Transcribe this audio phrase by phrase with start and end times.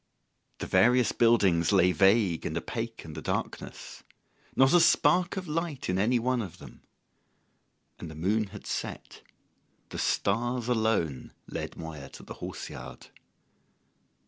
[0.57, 4.01] The various buildings lay vague and opaque in the darkness:
[4.55, 6.81] not a spark of light in any one of them.
[7.99, 9.21] And the moon had set;
[9.89, 13.09] the stars alone lit Moya to the horse yard.